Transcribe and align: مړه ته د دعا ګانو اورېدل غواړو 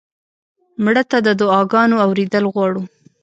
مړه 0.83 1.03
ته 1.09 1.17
د 1.25 1.27
دعا 1.41 1.61
ګانو 1.71 1.95
اورېدل 2.05 2.45
غواړو 2.53 2.83